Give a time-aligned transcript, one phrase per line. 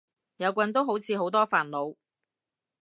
[0.37, 1.95] 有棍都好似好多煩惱